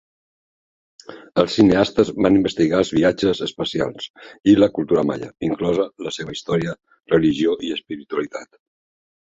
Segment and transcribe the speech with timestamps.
[1.41, 4.09] Els cineastes van investigar els viatges espacials
[4.55, 6.79] i la cultura maia, inclosa la seva història,
[7.17, 8.65] religió i espiritualitat.